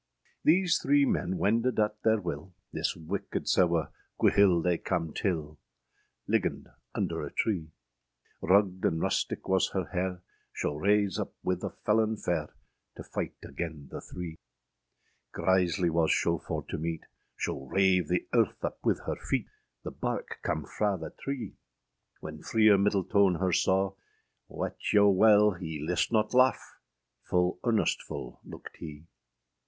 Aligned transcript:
{130e} 0.43 0.43
These 0.45 0.79
three 0.79 1.05
men 1.05 1.37
wended 1.37 1.77
at 1.79 2.01
theyr 2.01 2.19
wyll, 2.19 2.55
This 2.73 2.95
wickede 2.95 3.47
sewe 3.47 3.89
gwhyl 4.19 4.63
they 4.63 4.79
cam 4.79 5.13
tyll, 5.13 5.59
Liggand 6.27 6.73
under 6.95 7.21
a 7.21 7.31
tree; 7.31 7.69
Ruggâd 8.41 8.83
and 8.83 8.99
rustic 8.99 9.47
was 9.47 9.69
her 9.73 9.89
here, 9.93 10.23
Scho 10.53 10.73
rase 10.73 11.19
up 11.19 11.35
wyth 11.43 11.63
a 11.63 11.69
felon 11.85 12.17
fere, 12.17 12.47
{131a} 12.95 12.95
To 12.95 13.03
fyght 13.03 13.45
agen 13.49 13.89
the 13.91 14.01
three. 14.01 14.39
Grizely 15.35 15.91
was 15.91 16.09
scho 16.09 16.39
for 16.39 16.63
to 16.67 16.79
meete, 16.79 17.05
Scho 17.35 17.67
rave 17.67 18.07
the 18.07 18.27
earthe 18.33 18.63
up 18.63 18.79
wyth 18.83 19.01
her 19.05 19.17
feete, 19.17 19.49
The 19.83 19.91
barke 19.91 20.39
cam 20.43 20.63
fraâ 20.65 20.99
the 20.99 21.11
tree: 21.11 21.57
When 22.21 22.41
Freer 22.41 22.75
Myddeltone 22.79 23.37
her 23.39 23.53
saugh, 23.53 23.93
Wete 24.49 24.93
yow 24.93 25.09
wele 25.09 25.51
hee 25.59 25.79
list 25.79 26.11
not 26.11 26.33
laugh, 26.33 26.79
Full 27.25 27.59
earnestful 27.63 28.41
luikâd 28.43 28.77
hee. 28.79 29.05